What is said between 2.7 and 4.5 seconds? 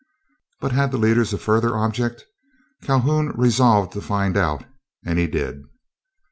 Calhoun resolved to find